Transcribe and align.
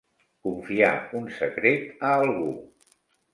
Confiar 0.45 0.93
un 1.19 1.27
secret 1.35 2.03
a 2.09 2.15
algú. 2.23 2.49